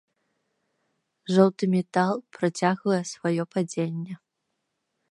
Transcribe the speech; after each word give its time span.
Жоўты 1.35 1.63
метал 1.75 2.15
працягвае 2.39 3.01
сваё 3.15 3.43
падзенне. 3.55 4.13